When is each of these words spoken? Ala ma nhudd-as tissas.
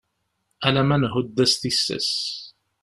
Ala 0.67 0.83
ma 0.87 0.97
nhudd-as 0.97 1.53
tissas. 1.61 2.09